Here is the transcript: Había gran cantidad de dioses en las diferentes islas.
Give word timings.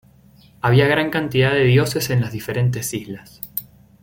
Había 0.61 0.87
gran 0.87 1.11
cantidad 1.11 1.53
de 1.53 1.65
dioses 1.65 2.09
en 2.09 2.21
las 2.21 2.31
diferentes 2.31 2.91
islas. 2.95 3.39